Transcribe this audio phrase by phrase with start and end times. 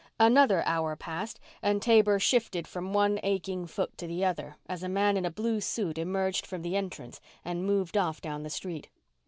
[0.19, 4.89] Another hour passed and Taber shifted from one aching foot to the other as a
[4.89, 8.89] man in a blue suit emerged from the entrance and moved off down the street.